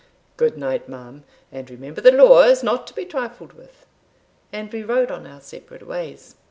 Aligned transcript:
"Good 0.35 0.57
night, 0.57 0.89
ma'am, 0.89 1.25
and 1.51 1.69
remember 1.69 2.01
the 2.01 2.11
law 2.11 2.41
is 2.41 2.63
not 2.63 2.87
to 2.87 2.93
be 2.95 3.05
trifled 3.05 3.53
with." 3.53 3.85
And 4.51 4.73
we 4.73 4.81
rode 4.81 5.11
on 5.11 5.27
our 5.27 5.41
separate 5.41 5.85
ways. 5.85 6.33